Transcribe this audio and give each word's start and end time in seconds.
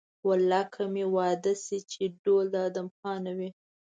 والله 0.27 0.63
که 0.73 0.83
مې 0.93 1.05
واده 1.15 1.53
شي 1.63 1.77
چې 1.91 2.03
ډول 2.23 2.45
د 2.51 2.55
ادم 2.67 2.87
خان 2.97 3.17
نه 3.25 3.33
وي. 3.37 3.49